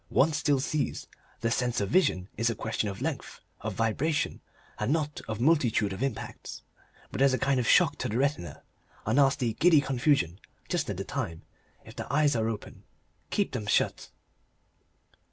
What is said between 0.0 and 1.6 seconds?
One still sees. The